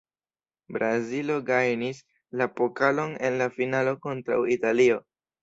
[0.77, 1.99] Brazilo gajnis
[2.41, 4.99] la pokalon en la finalo kontraŭ Italio.